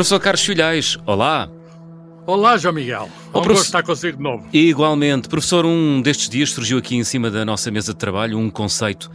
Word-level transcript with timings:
Professor 0.00 0.18
Carlos 0.18 0.42
Filhais, 0.42 0.96
olá. 1.04 1.46
Olá, 2.26 2.56
João 2.56 2.72
Miguel. 2.72 3.10
Um 3.34 3.42
de 3.42 3.52
estar 3.52 3.82
consigo 3.82 4.16
de 4.16 4.22
novo. 4.22 4.48
Igualmente, 4.50 5.28
professor, 5.28 5.66
um 5.66 6.00
destes 6.00 6.30
dias 6.30 6.52
surgiu 6.52 6.78
aqui 6.78 6.96
em 6.96 7.04
cima 7.04 7.30
da 7.30 7.44
nossa 7.44 7.70
mesa 7.70 7.92
de 7.92 7.98
trabalho 7.98 8.38
um 8.38 8.48
conceito, 8.48 9.10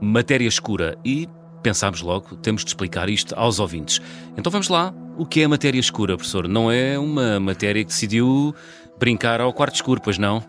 matéria 0.00 0.46
escura, 0.46 0.96
e 1.04 1.28
pensámos 1.60 2.02
logo, 2.02 2.36
temos 2.36 2.62
de 2.62 2.70
explicar 2.70 3.10
isto 3.10 3.34
aos 3.36 3.58
ouvintes. 3.58 4.00
Então 4.36 4.52
vamos 4.52 4.68
lá, 4.68 4.94
o 5.16 5.26
que 5.26 5.40
é 5.40 5.44
a 5.44 5.48
matéria 5.48 5.80
escura, 5.80 6.16
professor? 6.16 6.46
Não 6.46 6.70
é 6.70 6.96
uma 6.96 7.40
matéria 7.40 7.82
que 7.82 7.90
decidiu 7.90 8.54
brincar 8.96 9.40
ao 9.40 9.52
quarto 9.52 9.74
escuro, 9.74 10.00
pois 10.00 10.18
não? 10.18 10.40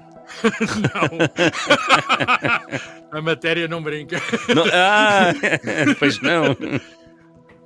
A 3.12 3.22
matéria 3.22 3.68
não 3.68 3.82
brinca. 3.82 4.22
Não- 4.54 4.66
Ah, 4.72 5.34
pois 5.98 6.22
não. 6.22 6.56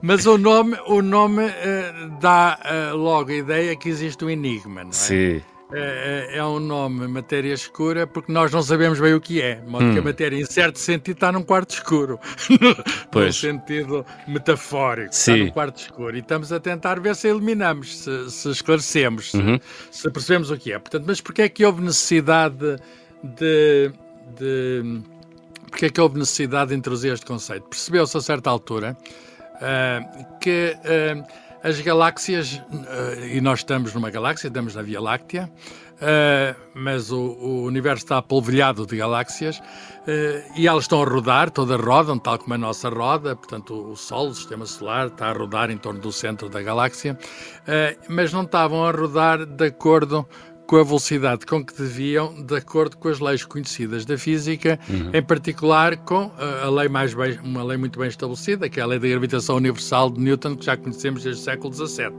Mas 0.05 0.25
o 0.25 0.37
nome, 0.37 0.77
o 0.87 1.01
nome 1.01 1.43
eh, 1.45 1.93
dá 2.19 2.59
eh, 2.65 2.91
logo 2.91 3.31
a 3.31 3.35
ideia 3.35 3.73
que 3.73 3.87
existe 3.87 4.25
um 4.25 4.29
enigma, 4.29 4.83
não 4.83 4.89
é? 4.89 4.93
Sim. 4.93 5.41
Eh, 5.71 6.27
é 6.33 6.43
um 6.43 6.59
nome 6.59 7.07
matéria 7.07 7.53
escura 7.53 8.05
porque 8.05 8.29
nós 8.29 8.51
não 8.51 8.61
sabemos 8.61 8.99
bem 8.99 9.13
o 9.13 9.21
que 9.21 9.41
é. 9.41 9.55
De 9.55 9.69
modo 9.69 9.91
que 9.93 9.97
a 9.97 10.01
Hum. 10.01 10.03
matéria, 10.03 10.35
em 10.37 10.45
certo 10.45 10.77
sentido, 10.77 11.15
está 11.15 11.31
num 11.31 11.41
quarto 11.41 11.71
escuro. 11.75 12.19
Pois. 13.09 13.27
No 13.27 13.33
sentido 13.33 14.05
metafórico. 14.27 15.15
Sim. 15.15 15.31
Está 15.35 15.45
num 15.45 15.51
quarto 15.51 15.77
escuro. 15.79 16.15
E 16.17 16.19
estamos 16.19 16.51
a 16.51 16.59
tentar 16.59 16.99
ver 16.99 17.15
se 17.15 17.29
eliminamos, 17.29 17.97
se, 17.99 18.29
se 18.29 18.49
esclarecemos, 18.49 19.31
se- 19.31 19.37
Uhum. 19.37 19.57
se, 19.89 20.09
percebemos 20.11 20.51
o 20.51 20.57
que 20.57 20.73
é. 20.73 20.79
Portanto, 20.79 21.05
mas 21.07 21.21
porquê 21.21 21.43
é 21.43 21.49
que 21.49 21.63
houve 21.65 21.81
necessidade 21.81 22.57
de. 23.23 23.91
de 24.37 25.01
Porquê 25.69 25.85
é 25.87 25.89
que 25.89 25.99
houve 26.01 26.19
necessidade 26.19 26.69
de 26.71 26.75
introduzir 26.75 27.13
este 27.13 27.25
conceito? 27.25 27.63
Percebeu-se 27.69 28.15
a 28.17 28.21
certa 28.21 28.49
altura 28.49 28.95
ah, 29.63 30.01
que 30.41 30.75
ah, 30.83 31.25
as 31.63 31.79
galáxias, 31.79 32.61
ah, 32.71 33.25
e 33.25 33.39
nós 33.39 33.59
estamos 33.59 33.93
numa 33.93 34.09
galáxia, 34.09 34.47
estamos 34.47 34.75
na 34.75 34.81
Via 34.81 34.99
Láctea, 34.99 35.49
mas 36.75 37.11
o, 37.11 37.21
o 37.21 37.63
universo 37.63 38.03
está 38.03 38.21
polvilhado 38.21 38.85
de 38.85 38.97
galáxias 38.97 39.61
e 40.53 40.67
elas 40.67 40.83
estão 40.83 41.01
a 41.01 41.05
rodar, 41.05 41.49
todas 41.49 41.79
rodam, 41.79 42.19
tal 42.19 42.37
como 42.37 42.55
a 42.55 42.57
nossa 42.57 42.89
roda, 42.89 43.37
portanto 43.37 43.91
o 43.91 43.95
Sol, 43.95 44.27
o 44.27 44.35
Sistema 44.35 44.65
Solar, 44.65 45.07
está 45.07 45.27
a 45.27 45.31
rodar 45.31 45.71
em 45.71 45.77
torno 45.77 46.01
do 46.01 46.11
centro 46.11 46.49
da 46.49 46.61
galáxia, 46.61 47.17
mas 48.09 48.33
não 48.33 48.41
estavam 48.41 48.83
a 48.83 48.91
rodar 48.91 49.45
de 49.45 49.67
acordo 49.67 50.27
com 50.73 50.79
a 50.79 50.83
velocidade 50.83 51.45
com 51.45 51.63
que 51.63 51.71
deviam, 51.79 52.33
de 52.43 52.55
acordo 52.55 52.97
com 52.97 53.07
as 53.07 53.19
leis 53.19 53.45
conhecidas 53.45 54.05
da 54.05 54.17
física, 54.17 54.79
em 55.13 55.21
particular 55.21 55.95
com 55.97 56.25
uh, 56.25 56.33
a 56.65 56.69
lei 56.71 56.89
mais 56.89 57.13
bem, 57.13 57.37
uma 57.43 57.63
lei 57.63 57.77
muito 57.77 57.99
bem 57.99 58.07
estabelecida, 58.07 58.67
que 58.67 58.79
é 58.79 58.83
a 58.83 58.87
lei 58.87 58.97
da 58.97 59.07
gravitação 59.07 59.57
universal 59.57 60.09
de 60.09 60.19
Newton, 60.19 60.55
que 60.55 60.65
já 60.65 60.75
conhecemos 60.75 61.21
desde 61.23 61.41
o 61.41 61.45
século 61.45 61.71
XVII. 61.71 62.11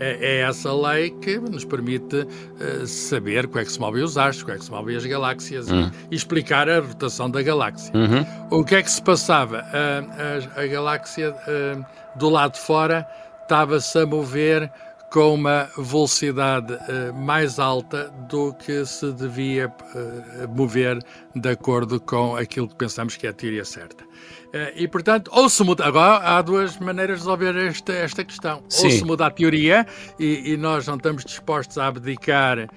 É, 0.00 0.16
é 0.18 0.40
essa 0.48 0.72
lei 0.72 1.10
que 1.10 1.38
nos 1.38 1.62
permite 1.66 2.16
uh, 2.16 2.86
saber 2.86 3.46
como 3.46 3.58
é 3.58 3.64
que 3.66 3.72
se 3.72 3.78
movem 3.78 4.02
os 4.02 4.16
astros, 4.16 4.44
como 4.44 4.54
é 4.54 4.58
que 4.58 4.64
se 4.64 4.70
movem 4.70 4.96
as 4.96 5.04
galáxias 5.04 5.68
e- 5.68 5.90
e, 6.10 6.14
explicar 6.16 6.70
a 6.70 6.80
rotação 6.80 7.28
da 7.30 7.42
galáxia. 7.42 7.92
Uhum. 7.94 8.60
O 8.60 8.64
que 8.64 8.76
é 8.76 8.82
que 8.82 8.90
se 8.90 9.02
passava? 9.02 9.58
A, 9.58 10.58
a- 10.58 10.62
a 10.62 10.66
galáxia 10.66 11.36
eh, 11.46 11.76
do 12.16 12.30
lado 12.30 12.54
de 12.54 12.60
fora 12.60 13.06
estava-se 13.42 13.98
a 13.98 14.06
mover 14.06 14.72
com 15.10 15.34
uma 15.34 15.68
velocidade 15.76 16.72
eh, 16.88 17.12
mais 17.12 17.58
alta 17.58 18.12
do 18.28 18.54
que 18.54 18.86
se 18.86 19.12
devia 19.12 19.72
eh, 19.94 20.46
mover 20.46 21.02
de 21.34 21.50
acordo 21.50 22.00
com 22.00 22.36
aquilo 22.36 22.68
que 22.68 22.76
pensamos 22.76 23.16
que 23.16 23.26
é 23.26 23.30
a 23.30 23.32
teoria 23.32 23.64
certa. 23.64 24.04
Eh, 24.52 24.74
e, 24.76 24.88
portanto, 24.88 25.28
ou 25.34 25.48
se 25.48 25.64
muda. 25.64 25.84
Agora, 25.84 26.18
há 26.18 26.40
duas 26.42 26.78
maneiras 26.78 27.18
de 27.18 27.24
resolver 27.24 27.56
esta, 27.56 27.92
esta 27.92 28.24
questão. 28.24 28.62
Sim. 28.68 28.86
Ou 28.86 28.92
se 28.92 29.04
muda 29.04 29.26
a 29.26 29.30
teoria 29.30 29.84
e, 30.18 30.52
e 30.52 30.56
nós 30.56 30.86
não 30.86 30.94
estamos 30.94 31.24
dispostos 31.24 31.76
a 31.76 31.88
abdicar, 31.88 32.68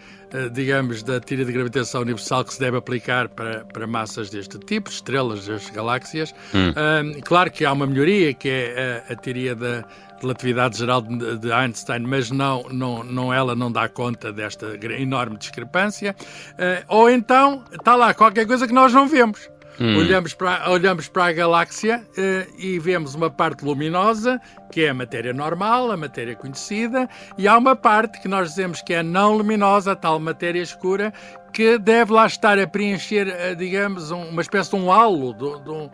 digamos, 0.51 1.03
da 1.03 1.19
teoria 1.19 1.45
de 1.45 1.51
gravitação 1.51 2.01
universal 2.01 2.43
que 2.43 2.55
se 2.55 2.59
deve 2.59 2.77
aplicar 2.77 3.29
para, 3.29 3.63
para 3.65 3.85
massas 3.85 4.31
deste 4.31 4.57
tipo, 4.57 4.89
estrelas, 4.89 5.47
as 5.47 5.69
galáxias. 5.69 6.33
Ahm, 6.53 7.21
claro 7.21 7.51
que 7.51 7.63
há 7.63 7.71
uma 7.71 7.85
melhoria, 7.85 8.33
que 8.33 8.49
é 8.49 9.03
a, 9.07 9.13
a 9.13 9.15
teoria 9.15 9.55
da 9.55 9.85
relatividade 10.23 10.77
geral 10.77 11.01
de, 11.01 11.37
de 11.37 11.51
Einstein, 11.51 12.01
mas 12.01 12.31
não, 12.31 12.63
não, 12.71 13.03
não, 13.03 13.33
ela 13.33 13.55
não 13.55 13.71
dá 13.71 13.87
conta 13.87 14.31
desta 14.33 14.77
enorme 14.97 15.37
discrepância. 15.37 16.15
Ah, 16.57 16.83
ou 16.87 17.09
então 17.09 17.63
está 17.71 17.95
lá 17.95 18.13
qualquer 18.13 18.45
coisa 18.47 18.67
que 18.67 18.73
nós 18.73 18.91
não 18.93 19.07
vemos. 19.07 19.49
Olhamos, 19.97 20.35
para, 20.35 20.69
olhamos 20.69 21.07
para 21.09 21.25
a 21.25 21.31
galáxia 21.31 22.05
eh, 22.15 22.45
e 22.59 22.77
vemos 22.77 23.15
uma 23.15 23.31
parte 23.31 23.65
luminosa, 23.65 24.39
que 24.71 24.85
é 24.85 24.89
a 24.89 24.93
matéria 24.93 25.33
normal, 25.33 25.91
a 25.91 25.97
matéria 25.97 26.35
conhecida, 26.35 27.09
e 27.39 27.47
há 27.47 27.57
uma 27.57 27.75
parte 27.75 28.21
que 28.21 28.27
nós 28.27 28.49
dizemos 28.49 28.83
que 28.83 28.93
é 28.93 29.01
não 29.01 29.33
luminosa, 29.35 29.93
a 29.93 29.95
tal 29.95 30.19
matéria 30.19 30.61
escura, 30.61 31.11
que 31.51 31.79
deve 31.79 32.13
lá 32.13 32.27
estar 32.27 32.59
a 32.59 32.67
preencher, 32.67 33.27
eh, 33.27 33.55
digamos, 33.55 34.11
um- 34.11 34.29
uma 34.29 34.43
espécie 34.43 34.69
de 34.69 34.75
um 34.75 34.91
halo, 34.91 35.33
do, 35.33 35.57
do- 35.57 35.59
do- 35.59 35.91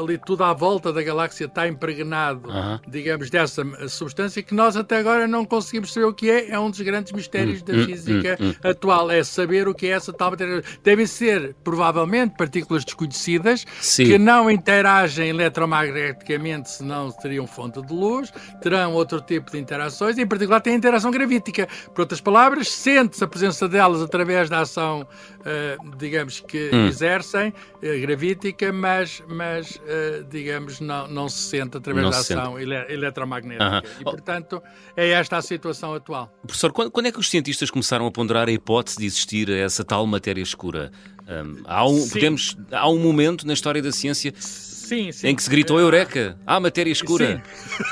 ali 0.00 0.18
tudo 0.18 0.44
à 0.44 0.52
volta 0.52 0.92
da 0.92 1.02
galáxia 1.02 1.46
está 1.46 1.66
impregnado, 1.68 2.48
digamos, 2.88 3.30
dessa 3.30 3.62
eh, 3.62 3.88
substância 3.88 4.42
que 4.42 4.54
nós 4.54 4.76
até 4.76 4.98
agora 4.98 5.26
não 5.26 5.44
conseguimos 5.44 5.92
saber 5.92 6.06
o 6.06 6.12
que 6.12 6.30
é. 6.30 6.50
É 6.50 6.58
um 6.58 6.70
dos 6.70 6.80
grandes 6.80 7.12
mistérios 7.12 7.62
da 7.62 7.74
hum, 7.74 7.84
física 7.86 8.36
hum, 8.40 8.54
atual, 8.62 9.10
é 9.10 9.22
saber 9.22 9.68
o 9.68 9.74
que 9.74 9.86
é 9.86 9.90
essa 9.90 10.12
tal 10.12 10.30
matéria. 10.30 10.62
Devem 10.82 11.06
ser, 11.06 11.54
provavelmente, 11.62 12.36
partículas 12.36 12.84
desconhecidas 12.84 13.64
Sim. 13.80 14.04
que 14.04 14.18
não 14.18 14.50
interagem 14.50 15.28
eletromagneticamente, 15.30 16.70
senão 16.70 17.10
teriam 17.10 17.46
fonte 17.46 17.80
de 17.82 17.92
luz, 17.92 18.32
terão 18.60 18.92
outro 18.94 19.20
tipo 19.20 19.50
de 19.50 19.58
interações, 19.58 20.18
em 20.18 20.26
particular 20.26 20.60
têm 20.60 20.74
interação 20.74 21.10
gravítica. 21.10 21.68
Por 21.94 22.02
outras 22.02 22.20
palavras, 22.20 22.70
sente-se 22.70 23.22
a 23.22 23.26
presença 23.26 23.68
delas 23.68 24.02
através 24.02 24.48
da 24.48 24.60
ação, 24.60 25.06
eh, 25.44 25.76
digamos, 25.98 26.40
que 26.40 26.70
Hum. 26.72 26.86
exercem, 26.86 27.52
eh, 27.82 27.98
gravítica, 27.98 28.72
mas, 28.72 29.22
mas 29.28 29.51
eh, 29.86 30.24
digamos, 30.30 30.80
não, 30.80 31.06
não 31.08 31.28
se 31.28 31.38
sente 31.50 31.76
através 31.76 32.04
Não 32.04 32.10
da 32.10 32.16
se 32.22 32.32
ação 32.32 32.58
ele- 32.58 32.74
eletromagnética. 32.92 33.64
Aham. 33.64 33.82
E, 34.00 34.04
portanto, 34.04 34.62
é 34.96 35.10
esta 35.10 35.36
a 35.36 35.42
situação 35.42 35.94
atual. 35.94 36.32
Professor, 36.46 36.72
quando, 36.72 36.90
quando 36.90 37.06
é 37.06 37.12
que 37.12 37.18
os 37.20 37.28
cientistas 37.30 37.70
começaram 37.70 38.06
a 38.06 38.10
ponderar 38.10 38.48
a 38.48 38.52
hipótese 38.52 38.98
de 38.98 39.06
existir 39.06 39.48
essa 39.50 39.84
tal 39.84 40.06
matéria 40.06 40.42
escura? 40.42 40.90
Hum, 41.28 41.62
há, 41.64 41.86
um, 41.86 41.98
Sim. 41.98 42.10
podemos, 42.10 42.56
há 42.72 42.88
um 42.88 42.98
momento 42.98 43.46
na 43.46 43.52
história 43.52 43.80
da 43.80 43.92
ciência 43.92 44.32
Sim, 44.38 45.10
sim. 45.12 45.28
em 45.28 45.36
que 45.36 45.42
se 45.42 45.48
gritou 45.48 45.78
Eureka! 45.78 46.36
Há 46.46 46.58
matéria 46.58 46.90
escura! 46.90 47.42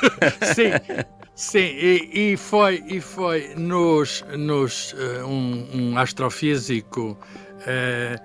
Sim, 0.54 0.72
sim, 1.34 1.58
e, 1.58 2.32
e 2.32 2.36
foi, 2.36 2.82
e 2.86 3.00
foi 3.00 3.54
nos, 3.56 4.24
nos 4.36 4.94
eh, 4.98 5.24
um, 5.24 5.68
um 5.92 5.98
astrofísico 5.98 7.16
eh, 7.66 8.16
eh, 8.16 8.20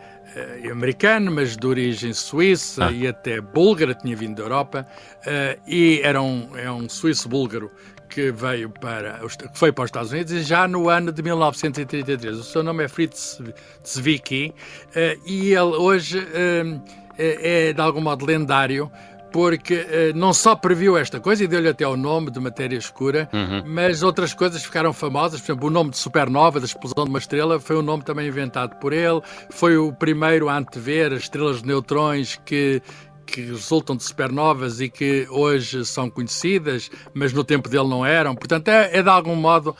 americano, 0.72 1.32
mas 1.32 1.56
de 1.56 1.66
origem 1.68 2.14
suíça 2.14 2.86
Ah. 2.88 2.92
e 2.92 3.08
até 3.08 3.40
búlgara, 3.42 3.94
tinha 3.94 4.16
vindo 4.16 4.36
da 4.36 4.44
Europa, 4.44 4.86
eh, 5.26 5.58
e 5.68 6.02
era 6.04 6.22
um, 6.22 6.50
é 6.56 6.70
um 6.72 6.88
suíço-búlgaro 6.90 7.72
que 8.10 8.32
veio 8.32 8.70
para, 8.70 9.20
que 9.52 9.58
foi 9.58 9.72
para 9.72 9.84
os 9.84 9.88
Estados 9.90 10.12
Unidos 10.12 10.32
e 10.32 10.42
já 10.44 10.68
no 10.68 10.90
ano 10.90 11.12
de 11.12 11.22
1933. 11.24 12.38
O 12.38 12.44
seu 12.44 12.64
nome 12.64 12.84
é 12.84 12.88
Fritz 12.88 13.42
Zwicky 13.86 14.54
eh, 14.96 15.18
e 15.26 15.54
ele 15.54 15.76
hoje 15.76 16.26
eh, 16.34 16.80
é, 17.18 17.70
é 17.70 17.74
de 17.74 17.82
algum 17.82 18.02
modo 18.02 18.26
lendário 18.26 18.92
porque 19.36 19.86
eh, 19.90 20.14
não 20.16 20.34
só 20.34 20.56
previu 20.56 20.98
esta 20.98 21.20
coisa 21.20 21.44
e 21.44 21.48
deu-lhe 21.48 21.68
até 21.68 21.86
o 21.86 21.98
nome 21.98 22.32
de 22.32 22.40
matéria 22.40 22.78
escura, 22.78 23.30
mas 23.66 24.02
outras 24.02 24.34
coisas 24.34 24.64
ficaram 24.64 24.94
famosas. 24.94 25.42
Por 25.42 25.48
exemplo, 25.48 25.68
o 25.68 25.70
nome 25.70 25.90
de 25.90 25.98
supernova, 25.98 26.58
da 26.58 26.66
explosão 26.66 27.04
de 27.04 27.10
uma 27.10 27.20
estrela, 27.20 27.60
foi 27.60 27.76
um 27.76 27.82
nome 27.82 28.02
também 28.02 28.30
inventado 28.30 28.78
por 28.78 28.94
ele. 28.94 29.20
Foi 29.50 29.76
o 29.76 29.92
primeiro 29.92 30.48
a 30.48 30.58
antever 30.58 31.12
as 31.12 31.24
estrelas 31.24 31.62
de 31.62 31.68
neutrões 31.68 32.40
que 32.46 32.82
que 33.26 33.42
resultam 33.42 33.96
de 33.96 34.04
supernovas 34.04 34.80
e 34.80 34.90
que 34.90 35.28
hoje 35.30 35.86
são 35.86 36.10
conhecidas, 36.10 36.90
mas 37.14 37.34
no 37.34 37.44
tempo 37.44 37.68
dele 37.68 37.88
não 37.88 38.06
eram. 38.06 38.36
Portanto, 38.36 38.68
é, 38.68 38.98
é 38.98 39.04
de 39.04 39.10
algum 39.10 39.36
modo 39.36 39.76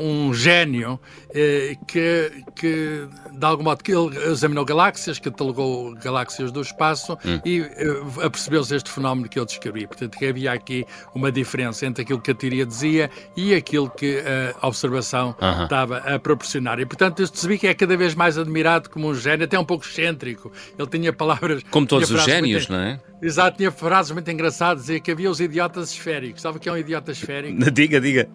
um 0.00 0.34
gênio 0.34 0.98
eh, 1.34 1.76
que, 1.86 2.32
que, 2.54 3.06
de 3.32 3.44
algum 3.44 3.62
modo, 3.62 3.82
que 3.82 3.92
ele 3.92 4.16
examinou 4.24 4.64
galáxias, 4.64 5.18
catalogou 5.18 5.94
galáxias 5.94 6.50
do 6.50 6.60
espaço 6.60 7.16
e 7.44 7.60
eh, 7.60 8.24
apercebeu-se 8.24 8.74
este 8.74 8.90
fenómeno 8.90 9.28
que 9.28 9.38
eu 9.38 9.44
descrevi. 9.44 9.86
Portanto, 9.86 10.18
que 10.18 10.26
havia 10.26 10.52
aqui 10.52 10.84
uma 11.14 11.30
diferença 11.30 11.86
entre 11.86 12.02
aquilo 12.02 12.20
que 12.20 12.30
a 12.30 12.34
teoria 12.34 12.66
dizia 12.66 13.10
e 13.36 13.54
aquilo 13.54 13.88
que 13.90 14.22
a 14.60 14.66
observação 14.66 15.34
Aham. 15.40 15.64
estava 15.64 15.98
a 15.98 16.18
proporcionar. 16.18 16.80
E, 16.80 16.86
portanto, 16.86 17.20
eu 17.20 17.28
percebi 17.28 17.58
que 17.58 17.66
é 17.66 17.74
cada 17.74 17.96
vez 17.96 18.14
mais 18.14 18.36
admirado 18.36 18.90
como 18.90 19.08
um 19.08 19.14
gênio, 19.14 19.44
até 19.44 19.58
um 19.58 19.64
pouco 19.64 19.84
excêntrico. 19.84 20.50
Ele 20.78 20.88
tinha 20.88 21.12
palavras... 21.12 21.62
Como 21.70 21.86
todos 21.86 22.10
os 22.10 22.22
frases 22.22 22.55
não 22.68 22.78
é? 22.78 23.00
Exato, 23.22 23.56
tinha 23.56 23.70
frases 23.70 24.12
muito 24.12 24.30
engraçadas, 24.30 24.82
dizia 24.84 25.00
que 25.00 25.10
havia 25.10 25.30
os 25.30 25.40
idiotas 25.40 25.90
esféricos. 25.90 26.42
Sabe 26.42 26.58
o 26.58 26.60
que 26.60 26.68
é 26.68 26.72
um 26.72 26.76
idiota 26.76 27.12
esférico? 27.12 27.58
Diga, 27.72 28.00
diga. 28.00 28.28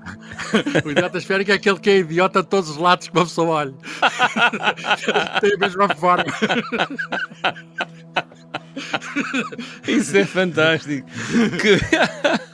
O 0.84 0.92
idiota 0.92 1.18
esférico 1.20 1.52
é 1.52 1.56
aquele 1.56 1.80
que 1.80 1.90
é 1.90 1.98
idiota 2.00 2.42
de 2.42 2.50
todos 2.50 2.70
os 2.72 2.78
lados 2.78 3.08
que 3.08 3.16
uma 3.18 3.26
pessoa 3.26 3.48
olha. 3.50 3.74
Tem 5.40 5.54
a 5.54 5.58
mesma 5.58 5.88
forma. 5.96 6.26
Isso 9.88 10.18
é 10.18 10.26
fantástico. 10.26 11.08
Que- 11.62 12.51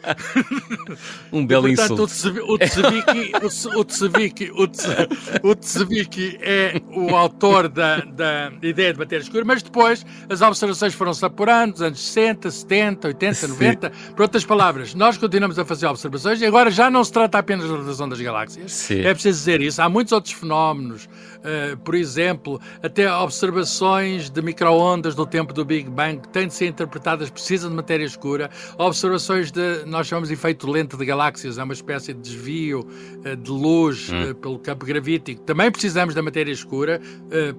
um 1.32 1.46
belo 1.46 1.68
e, 1.68 1.76
portanto, 1.76 2.04
insulto. 2.04 2.52
O 2.52 2.58
Tseviki, 2.58 4.50
o 4.52 4.66
Tseviki, 4.66 5.40
o 5.42 5.54
Tseviki 5.54 6.38
é 6.40 6.80
o 6.94 7.14
autor 7.14 7.68
da, 7.68 7.98
da 7.98 8.52
ideia 8.62 8.92
de 8.92 8.98
matéria 8.98 9.22
escura, 9.22 9.44
mas 9.44 9.62
depois 9.62 10.04
as 10.28 10.40
observações 10.40 10.94
foram-se 10.94 11.24
apurando, 11.24 11.72
nos 11.72 11.82
anos 11.82 12.00
60, 12.00 12.50
70, 12.50 13.08
80, 13.08 13.48
90. 13.48 13.92
Sim. 13.92 14.12
Por 14.12 14.22
outras 14.22 14.44
palavras, 14.44 14.94
nós 14.94 15.16
continuamos 15.16 15.58
a 15.58 15.64
fazer 15.64 15.86
observações 15.86 16.40
e 16.40 16.46
agora 16.46 16.70
já 16.70 16.90
não 16.90 17.04
se 17.04 17.12
trata 17.12 17.38
apenas 17.38 17.68
da 17.68 17.76
rotação 17.76 18.08
das 18.08 18.20
galáxias. 18.20 18.72
Sim. 18.72 19.00
É 19.00 19.12
preciso 19.12 19.38
dizer 19.38 19.60
isso. 19.60 19.80
Há 19.82 19.88
muitos 19.88 20.12
outros 20.12 20.34
fenómenos, 20.34 21.04
uh, 21.04 21.76
por 21.78 21.94
exemplo, 21.94 22.60
até 22.82 23.12
observações 23.12 24.30
de 24.30 24.42
microondas 24.42 25.14
do 25.14 25.26
tempo 25.26 25.52
do 25.52 25.64
Big 25.64 25.88
Bang 25.88 26.20
que 26.20 26.28
têm 26.28 26.46
de 26.46 26.54
ser 26.54 26.66
interpretadas, 26.66 27.30
precisam 27.30 27.70
de 27.70 27.76
matéria 27.76 28.04
escura. 28.04 28.50
Observações 28.90 29.52
de, 29.52 29.84
nós 29.86 30.08
chamamos 30.08 30.28
de 30.28 30.34
efeito 30.34 30.68
lente 30.68 30.96
de 30.96 31.04
galáxias, 31.04 31.58
é 31.58 31.62
uma 31.62 31.72
espécie 31.72 32.12
de 32.12 32.20
desvio 32.20 32.80
uh, 32.80 33.36
de 33.36 33.50
luz 33.50 34.10
hum. 34.10 34.30
uh, 34.30 34.34
pelo 34.34 34.58
campo 34.58 34.84
gravítico. 34.84 35.42
Também 35.42 35.70
precisamos 35.70 36.14
da 36.14 36.22
matéria 36.22 36.50
escura, 36.50 37.00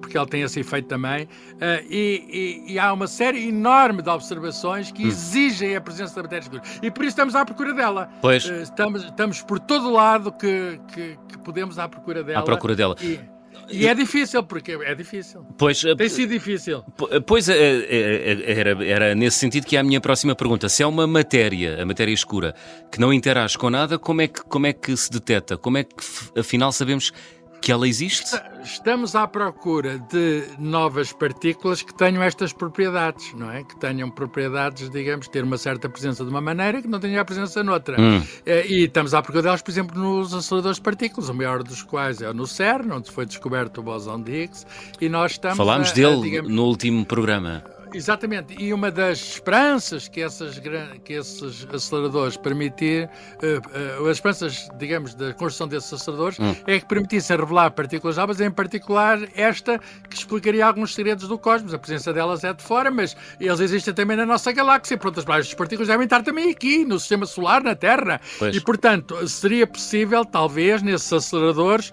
porque 0.00 0.16
ela 0.16 0.26
tem 0.26 0.42
esse 0.42 0.60
efeito 0.60 0.86
também. 0.86 1.26
E, 1.88 2.62
e, 2.68 2.72
e, 2.74 2.78
há 2.78 2.92
uma 2.92 3.06
série 3.06 3.48
enorme 3.48 4.02
de 4.02 4.08
observações 4.10 4.92
que 4.92 5.04
hum. 5.04 5.08
exigem 5.08 5.74
a 5.74 5.80
presença 5.80 6.14
da 6.16 6.22
matéria 6.22 6.42
escura. 6.42 6.62
E 6.82 6.90
por 6.90 7.02
isso 7.02 7.10
estamos 7.10 7.34
à 7.34 7.44
procura 7.44 7.72
dela. 7.72 8.10
Pois. 8.20 8.44
estamos, 8.44 9.04
estamos 9.04 9.42
por 9.42 9.58
todo 9.58 9.90
lado 9.90 10.32
que, 10.32 10.80
que, 10.92 11.18
que 11.28 11.38
podemos 11.38 11.78
à 11.78 11.88
procura 11.88 12.22
dela. 12.22 12.40
À 12.40 12.42
procura 12.42 12.74
dela. 12.76 12.96
E, 13.00 13.18
e 13.70 13.86
é 13.86 13.94
difícil, 13.94 14.42
porque 14.42 14.72
é 14.72 14.94
difícil. 14.94 15.44
Pois, 15.56 15.82
Tem 15.96 16.08
sido 16.08 16.30
difícil. 16.30 16.82
Pois 17.26 17.48
é, 17.48 17.56
é, 17.56 18.32
é, 18.32 18.58
era, 18.58 18.84
era 18.84 19.14
nesse 19.14 19.38
sentido 19.38 19.66
que 19.66 19.76
é 19.76 19.80
a 19.80 19.82
minha 19.82 20.00
próxima 20.00 20.34
pergunta. 20.34 20.68
Se 20.68 20.82
é 20.82 20.86
uma 20.86 21.06
matéria, 21.06 21.82
a 21.82 21.86
matéria 21.86 22.12
escura, 22.12 22.54
que 22.90 23.00
não 23.00 23.12
interage 23.12 23.56
com 23.56 23.70
nada, 23.70 23.98
como 23.98 24.20
é 24.22 24.28
que, 24.28 24.42
como 24.42 24.66
é 24.66 24.72
que 24.72 24.96
se 24.96 25.10
deteta? 25.10 25.56
Como 25.56 25.78
é 25.78 25.84
que 25.84 25.94
afinal 26.38 26.72
sabemos 26.72 27.12
que 27.62 27.70
ela 27.70 27.86
existe? 27.86 28.36
Estamos 28.64 29.14
à 29.14 29.26
procura 29.26 29.98
de 30.10 30.42
novas 30.58 31.12
partículas 31.12 31.80
que 31.80 31.94
tenham 31.94 32.20
estas 32.20 32.52
propriedades, 32.52 33.32
não 33.34 33.50
é? 33.50 33.62
Que 33.62 33.76
tenham 33.76 34.10
propriedades, 34.10 34.90
digamos, 34.90 35.28
ter 35.28 35.44
uma 35.44 35.56
certa 35.56 35.88
presença 35.88 36.24
de 36.24 36.30
uma 36.30 36.40
maneira 36.40 36.82
que 36.82 36.88
não 36.88 36.98
tenha 36.98 37.20
a 37.20 37.24
presença 37.24 37.62
noutra. 37.62 38.00
Hum. 38.00 38.20
Eh, 38.44 38.66
e 38.66 38.84
estamos 38.84 39.14
à 39.14 39.22
procura 39.22 39.42
delas, 39.42 39.62
por 39.62 39.70
exemplo, 39.70 39.98
nos 39.98 40.34
aceleradores 40.34 40.78
de 40.78 40.82
partículas, 40.82 41.28
o 41.28 41.34
maior 41.34 41.62
dos 41.62 41.82
quais 41.82 42.20
é 42.20 42.32
no 42.32 42.46
CERN, 42.46 42.90
onde 42.92 43.10
foi 43.10 43.24
descoberto 43.24 43.78
o 43.78 43.82
bosão 43.82 44.20
de 44.20 44.32
Higgs, 44.32 44.66
e 45.00 45.08
nós 45.08 45.32
estamos 45.32 45.56
Falámos 45.56 45.90
a, 45.92 45.94
dele 45.94 46.18
a, 46.18 46.22
digamos, 46.22 46.50
no 46.50 46.64
último 46.64 47.06
programa. 47.06 47.64
Exatamente, 47.94 48.54
e 48.58 48.72
uma 48.72 48.90
das 48.90 49.18
esperanças 49.18 50.08
que, 50.08 50.20
essas, 50.20 50.60
que 51.04 51.12
esses 51.12 51.66
aceleradores 51.72 52.36
permitir, 52.36 53.08
uh, 53.08 54.02
uh, 54.02 54.08
as 54.08 54.16
esperanças, 54.16 54.68
digamos, 54.78 55.14
da 55.14 55.32
construção 55.32 55.68
desses 55.68 55.92
aceleradores, 55.92 56.38
hum. 56.38 56.54
é 56.66 56.80
que 56.80 56.86
permitissem 56.86 57.36
revelar 57.36 57.70
partículas 57.70 58.16
novas, 58.16 58.40
em 58.40 58.50
particular 58.50 59.18
esta 59.34 59.78
que 60.08 60.16
explicaria 60.16 60.66
alguns 60.66 60.94
segredos 60.94 61.28
do 61.28 61.38
cosmos. 61.38 61.74
A 61.74 61.78
presença 61.78 62.12
delas 62.12 62.44
é 62.44 62.52
de 62.52 62.62
fora, 62.62 62.90
mas 62.90 63.16
eles 63.40 63.60
existem 63.60 63.94
também 63.94 64.16
na 64.16 64.26
nossa 64.26 64.52
galáxia. 64.52 64.98
Outras 65.02 65.24
palavras, 65.24 65.48
as 65.48 65.54
partículas 65.54 65.88
devem 65.88 66.04
estar 66.04 66.22
também 66.22 66.50
aqui, 66.50 66.84
no 66.84 66.98
sistema 66.98 67.26
solar, 67.26 67.62
na 67.62 67.74
Terra. 67.74 68.20
Pois. 68.38 68.56
E, 68.56 68.60
portanto, 68.60 69.26
seria 69.28 69.66
possível, 69.66 70.24
talvez, 70.24 70.82
nesses 70.82 71.12
aceleradores, 71.12 71.92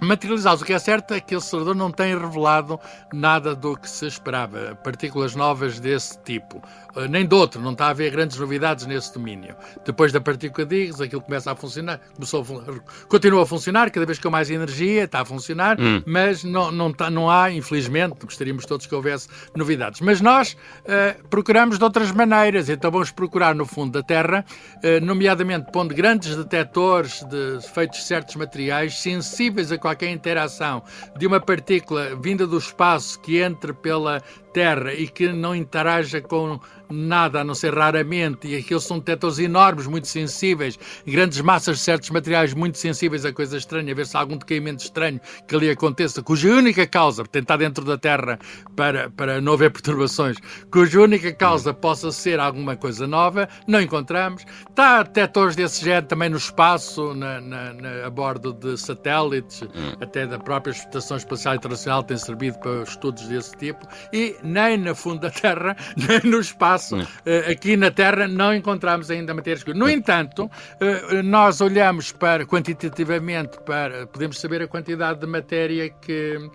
materializados. 0.00 0.62
O 0.62 0.64
que 0.64 0.72
é 0.72 0.78
certo 0.78 1.14
é 1.14 1.20
que 1.20 1.34
o 1.34 1.38
acelerador 1.38 1.74
não 1.74 1.90
tem 1.90 2.18
revelado 2.18 2.80
nada 3.12 3.54
do 3.54 3.76
que 3.76 3.88
se 3.88 4.06
esperava, 4.06 4.74
partículas 4.82 5.34
novas 5.34 5.78
desse 5.78 6.18
tipo. 6.20 6.62
Eh, 6.96 7.08
nem 7.08 7.26
de 7.26 7.34
outro, 7.34 7.60
não 7.60 7.72
está 7.72 7.86
a 7.86 7.90
haver 7.90 8.10
grandes 8.10 8.36
novidades 8.38 8.86
nesse 8.86 9.12
domínio. 9.14 9.54
Depois 9.84 10.12
da 10.12 10.20
partícula 10.20 10.66
de 10.66 10.84
Higgs, 10.84 11.02
aquilo 11.02 11.20
começa 11.20 11.52
a 11.52 11.56
funcionar, 11.56 12.00
começou 12.14 12.42
a, 12.42 13.06
continua 13.08 13.42
a 13.42 13.46
funcionar, 13.46 13.90
cada 13.90 14.06
vez 14.06 14.18
com 14.18 14.30
mais 14.30 14.50
energia, 14.50 15.04
está 15.04 15.20
a 15.20 15.24
funcionar, 15.24 15.80
hum. 15.80 16.02
mas 16.06 16.44
não, 16.44 16.70
não, 16.70 16.90
está, 16.90 17.10
não 17.10 17.30
há, 17.30 17.50
infelizmente, 17.50 18.16
gostaríamos 18.24 18.64
todos 18.66 18.86
que 18.86 18.94
houvesse 18.94 19.28
novidades. 19.54 20.00
Mas 20.00 20.20
nós 20.20 20.52
uh, 20.52 21.28
procuramos 21.28 21.78
de 21.78 21.84
outras 21.84 22.10
maneiras, 22.12 22.68
então 22.68 22.90
vamos 22.90 23.10
procurar 23.10 23.54
no 23.54 23.66
fundo 23.66 23.92
da 23.92 24.02
Terra, 24.02 24.44
uh, 24.76 25.04
nomeadamente 25.04 25.70
pondo 25.72 25.94
grandes 25.94 26.34
detectores 26.36 27.22
de 27.24 27.60
feitos 27.72 28.00
de 28.00 28.04
certos 28.04 28.36
materiais 28.36 28.98
sensíveis 29.00 29.70
a 29.70 29.78
qualquer 29.78 30.10
interação 30.10 30.82
de 31.16 31.26
uma 31.26 31.40
partícula 31.40 32.16
vinda 32.16 32.46
do 32.46 32.58
espaço 32.58 33.20
que 33.20 33.38
entre 33.38 33.72
pela 33.72 34.22
Terra 34.52 34.92
e 34.92 35.06
que 35.06 35.32
não 35.32 35.54
interaja 35.54 36.20
com 36.20 36.60
nada, 36.90 37.40
a 37.40 37.44
não 37.44 37.54
ser 37.54 37.74
raramente, 37.74 38.48
e 38.48 38.56
aqueles 38.56 38.84
são 38.84 38.98
detectores 38.98 39.38
enormes, 39.38 39.86
muito 39.86 40.08
sensíveis, 40.08 40.78
grandes 41.06 41.40
massas 41.40 41.78
de 41.78 41.82
certos 41.84 42.10
materiais 42.10 42.54
muito 42.54 42.78
sensíveis 42.78 43.24
a 43.24 43.32
coisa 43.32 43.56
estranha, 43.56 43.92
a 43.92 43.94
ver 43.94 44.06
se 44.06 44.16
há 44.16 44.20
algum 44.20 44.36
decaimento 44.36 44.82
estranho 44.82 45.20
que 45.46 45.54
ali 45.54 45.70
aconteça, 45.70 46.22
cuja 46.22 46.50
única 46.50 46.86
causa, 46.86 47.22
portanto 47.22 47.42
está 47.42 47.56
dentro 47.56 47.84
da 47.84 47.96
Terra 47.96 48.38
para, 48.76 49.10
para 49.10 49.40
não 49.40 49.54
haver 49.54 49.70
perturbações, 49.72 50.36
cuja 50.70 51.00
única 51.00 51.32
causa 51.32 51.72
possa 51.72 52.10
ser 52.10 52.40
alguma 52.40 52.76
coisa 52.76 53.06
nova, 53.06 53.48
não 53.66 53.80
encontramos. 53.80 54.44
Está 54.68 55.02
detectores 55.02 55.56
desse 55.56 55.84
género 55.84 56.06
também 56.06 56.28
no 56.28 56.36
espaço, 56.36 57.14
na, 57.14 57.40
na, 57.40 57.72
na 57.72 58.06
a 58.06 58.10
bordo 58.10 58.52
de 58.52 58.76
satélites, 58.76 59.62
hum. 59.62 59.68
até 60.00 60.26
da 60.26 60.38
própria 60.38 60.72
Estação 60.72 61.16
Espacial 61.16 61.54
Internacional 61.54 62.02
tem 62.02 62.16
servido 62.16 62.58
para 62.58 62.82
estudos 62.82 63.26
desse 63.28 63.56
tipo, 63.56 63.86
e 64.12 64.36
nem 64.42 64.78
no 64.78 64.94
fundo 64.94 65.20
da 65.20 65.30
Terra, 65.30 65.76
nem 65.96 66.30
no 66.30 66.40
espaço 66.40 66.79
espaço, 66.80 66.96
uh, 66.96 67.50
aqui 67.50 67.76
na 67.76 67.90
Terra, 67.90 68.26
não 68.26 68.54
encontramos 68.54 69.10
ainda 69.10 69.34
matéria 69.34 69.58
escura. 69.58 69.76
No 69.76 69.88
entanto, 69.88 70.44
uh, 70.44 71.22
nós 71.22 71.60
olhamos 71.60 72.12
para, 72.12 72.46
quantitativamente, 72.46 73.58
para, 73.64 74.06
podemos 74.06 74.40
saber 74.40 74.62
a 74.62 74.68
quantidade 74.68 75.20
de 75.20 75.26
matéria 75.26 75.90
que. 75.90 76.50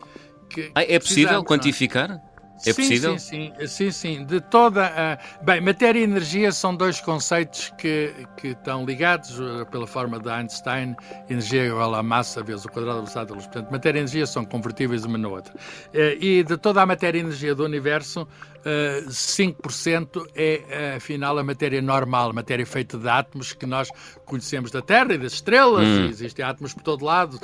que 0.49 0.71
ah, 0.75 0.83
é 0.83 0.99
possível 0.99 1.39
é? 1.39 1.43
quantificar? 1.43 2.19
É 2.65 2.71
sim, 2.71 2.73
possível? 2.73 3.19
Sim, 3.19 3.51
sim, 3.57 3.67
sim, 3.67 3.91
sim. 3.91 4.25
De 4.25 4.39
toda 4.39 4.85
a... 4.85 5.43
Bem, 5.43 5.59
matéria 5.61 5.99
e 5.99 6.03
energia 6.03 6.51
são 6.51 6.75
dois 6.75 7.01
conceitos 7.01 7.73
que, 7.77 8.13
que 8.37 8.49
estão 8.49 8.85
ligados 8.85 9.37
pela 9.71 9.85
forma 9.87 10.19
de 10.19 10.29
Einstein. 10.29 10.95
Energia 11.29 11.63
é 11.63 11.67
igual 11.67 11.93
à 11.95 12.03
massa 12.03 12.41
vezes 12.43 12.65
o 12.65 12.69
quadrado 12.69 12.97
da 12.97 13.01
velocidade 13.01 13.29
da 13.29 13.35
luz. 13.35 13.45
Portanto, 13.45 13.71
matéria 13.71 13.99
e 13.99 14.01
energia 14.01 14.25
são 14.25 14.45
convertíveis 14.45 15.03
uma 15.05 15.17
na 15.17 15.27
outra. 15.27 15.53
E 15.93 16.43
de 16.43 16.57
toda 16.57 16.81
a 16.81 16.85
matéria 16.85 17.19
e 17.19 17.21
energia 17.21 17.53
do 17.53 17.65
universo, 17.65 18.27
5% 18.65 20.27
é, 20.35 20.95
afinal, 20.95 21.37
a 21.37 21.43
matéria 21.43 21.81
normal, 21.81 22.33
matéria 22.33 22.65
feita 22.65 22.97
de 22.97 23.07
átomos 23.07 23.53
que 23.53 23.65
nós 23.65 23.89
conhecemos 24.25 24.71
da 24.71 24.81
Terra 24.81 25.13
e 25.13 25.17
das 25.17 25.33
estrelas, 25.33 25.87
hum. 25.87 26.07
existem 26.07 26.43
átomos 26.43 26.73
por 26.73 26.81
todo 26.81 27.05
lado, 27.05 27.39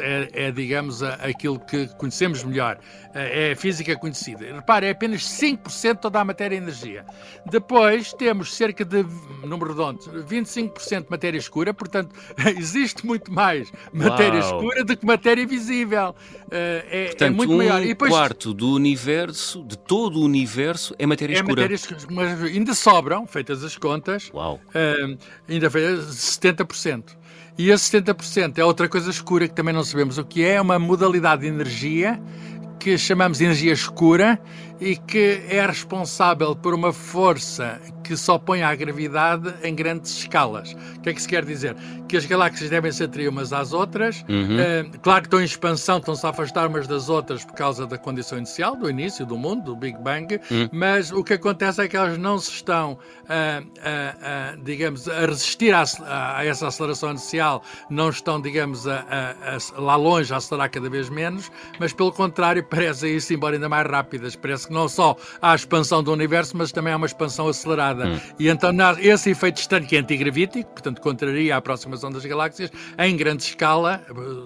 é, 0.00 0.46
é 0.46 0.50
digamos, 0.52 1.02
aquilo 1.02 1.58
que 1.58 1.88
conhecemos 1.96 2.44
melhor, 2.44 2.78
é 3.12 3.52
a 3.52 3.56
física 3.56 3.96
conhecida. 3.96 4.41
Repare, 4.50 4.86
é 4.86 4.90
apenas 4.90 5.22
5% 5.22 5.94
de 5.94 6.00
toda 6.00 6.20
a 6.20 6.24
matéria 6.24 6.56
energia. 6.56 7.04
Depois 7.50 8.12
temos 8.12 8.54
cerca 8.54 8.84
de, 8.84 9.04
número 9.44 9.70
redondo, 9.70 10.00
25% 10.00 11.04
de 11.04 11.10
matéria 11.10 11.38
escura, 11.38 11.72
portanto, 11.74 12.14
existe 12.56 13.06
muito 13.06 13.32
mais 13.32 13.72
matéria 13.92 14.40
Uau. 14.40 14.56
escura 14.56 14.84
do 14.84 14.96
que 14.96 15.06
matéria 15.06 15.46
visível. 15.46 16.14
É, 16.50 16.86
é 16.90 17.06
portanto, 17.06 17.22
é 17.22 17.30
muito 17.30 17.52
um 17.52 17.56
maior. 17.58 17.82
E 17.82 17.88
depois, 17.88 18.10
quarto 18.10 18.54
do 18.54 18.72
universo, 18.72 19.62
de 19.64 19.76
todo 19.78 20.18
o 20.20 20.24
universo, 20.24 20.94
é 20.98 21.06
matéria 21.06 21.34
é 21.34 21.36
escura. 21.36 21.62
Matéria, 21.62 21.78
mas 22.10 22.42
ainda 22.42 22.74
sobram, 22.74 23.26
feitas 23.26 23.62
as 23.62 23.76
contas, 23.76 24.30
Uau. 24.32 24.60
Uh, 24.68 25.18
ainda 25.48 25.68
70%. 25.68 27.22
E 27.58 27.70
esse 27.70 27.90
70% 27.90 28.58
é 28.58 28.64
outra 28.64 28.88
coisa 28.88 29.10
escura 29.10 29.46
que 29.46 29.54
também 29.54 29.74
não 29.74 29.84
sabemos 29.84 30.16
o 30.16 30.24
que 30.24 30.42
é, 30.42 30.54
é 30.54 30.60
uma 30.60 30.78
modalidade 30.78 31.42
de 31.42 31.48
energia 31.48 32.20
que 32.82 32.98
chamamos 32.98 33.38
de 33.38 33.44
energia 33.44 33.72
escura 33.72 34.40
e 34.82 34.96
que 34.96 35.42
é 35.48 35.64
responsável 35.64 36.56
por 36.56 36.74
uma 36.74 36.92
força 36.92 37.80
que 38.02 38.16
se 38.16 38.28
opõe 38.30 38.62
à 38.62 38.74
gravidade 38.74 39.54
em 39.62 39.74
grandes 39.74 40.10
escalas. 40.18 40.74
O 40.96 41.00
que 41.00 41.10
é 41.10 41.14
que 41.14 41.22
se 41.22 41.28
quer 41.28 41.44
dizer? 41.44 41.76
Que 42.08 42.16
as 42.16 42.26
galáxias 42.26 42.68
devem 42.68 42.90
se 42.90 43.04
atrair 43.04 43.28
umas 43.28 43.52
às 43.52 43.72
outras. 43.72 44.24
Uhum. 44.28 44.56
Uh, 44.56 44.98
claro 45.00 45.22
que 45.22 45.28
estão 45.28 45.40
em 45.40 45.44
expansão, 45.44 45.98
estão-se 45.98 46.26
a 46.26 46.30
afastar 46.30 46.68
umas 46.68 46.88
das 46.88 47.08
outras 47.08 47.44
por 47.44 47.54
causa 47.54 47.86
da 47.86 47.96
condição 47.96 48.38
inicial, 48.38 48.74
do 48.74 48.90
início 48.90 49.24
do 49.24 49.36
mundo, 49.38 49.62
do 49.66 49.76
Big 49.76 49.96
Bang, 49.98 50.34
uhum. 50.50 50.68
mas 50.72 51.12
o 51.12 51.22
que 51.22 51.34
acontece 51.34 51.80
é 51.80 51.86
que 51.86 51.96
elas 51.96 52.18
não 52.18 52.38
se 52.38 52.50
estão, 52.50 52.92
uh, 52.94 53.62
uh, 53.62 54.62
digamos, 54.64 55.08
a 55.08 55.26
resistir 55.26 55.72
a, 55.72 55.84
a, 56.06 56.44
essa 56.44 56.66
aceleração 56.66 57.10
inicial, 57.10 57.62
não 57.88 58.10
estão, 58.10 58.40
digamos, 58.40 58.88
a, 58.88 59.36
lá 59.76 59.94
longe 59.94 60.34
a 60.34 60.38
acelerar 60.38 60.70
cada 60.70 60.90
vez 60.90 61.08
menos, 61.08 61.52
mas 61.78 61.92
pelo 61.92 62.10
contrário, 62.10 62.64
parecem 62.68 63.12
ir-se 63.12 63.32
embora 63.34 63.54
ainda 63.54 63.68
mais 63.68 63.88
rápidas. 63.88 64.34
Parece 64.34 64.71
não 64.72 64.88
só 64.88 65.16
há 65.40 65.52
a 65.52 65.54
expansão 65.54 66.02
do 66.02 66.12
universo, 66.12 66.56
mas 66.56 66.72
também 66.72 66.92
há 66.92 66.96
uma 66.96 67.06
expansão 67.06 67.48
acelerada. 67.48 68.06
Hum. 68.06 68.20
E 68.38 68.48
então 68.48 68.72
esse 68.98 69.30
efeito 69.30 69.58
estranho 69.58 69.86
que 69.86 69.96
é 69.96 70.00
antigravítico, 70.00 70.70
portanto 70.70 71.00
contraria 71.00 71.54
a 71.54 71.58
aproximação 71.58 72.10
das 72.10 72.24
galáxias, 72.24 72.70
em 72.98 73.16
grande 73.16 73.42
escala, 73.42 74.02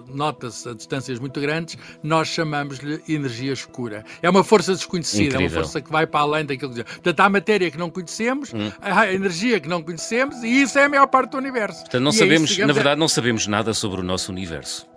nota-se 0.07 0.69
a 0.69 0.73
distâncias 0.73 1.19
muito 1.19 1.39
grandes, 1.39 1.77
nós 2.03 2.27
chamamos-lhe 2.27 3.01
energia 3.07 3.53
escura. 3.53 4.03
É 4.21 4.29
uma 4.29 4.43
força 4.43 4.73
desconhecida, 4.73 5.37
é 5.37 5.39
uma 5.39 5.49
força 5.49 5.81
que 5.81 5.91
vai 5.91 6.05
para 6.05 6.21
além 6.21 6.45
daquilo 6.45 6.73
que... 6.73 6.83
Portanto, 6.83 7.19
há 7.19 7.29
matéria 7.29 7.71
que 7.71 7.77
não 7.77 7.89
conhecemos, 7.89 8.53
hum. 8.53 8.71
há 8.81 9.11
energia 9.11 9.59
que 9.59 9.67
não 9.67 9.81
conhecemos, 9.81 10.43
e 10.43 10.61
isso 10.61 10.77
é 10.77 10.85
a 10.85 10.89
maior 10.89 11.07
parte 11.07 11.31
do 11.31 11.37
universo. 11.37 11.81
Portanto, 11.81 12.03
não 12.03 12.11
e 12.11 12.15
é 12.15 12.17
sabemos, 12.17 12.49
é 12.49 12.53
isso, 12.53 12.67
na 12.67 12.73
verdade, 12.73 12.97
é... 12.97 12.99
não 12.99 13.07
sabemos 13.07 13.47
nada 13.47 13.73
sobre 13.73 14.01
o 14.01 14.03
nosso 14.03 14.31
universo. 14.31 14.87